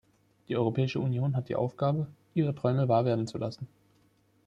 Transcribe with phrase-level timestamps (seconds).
[0.47, 3.67] Die Europäische Union hat die Aufgabe, ihre Träume wahr werden zu lassen.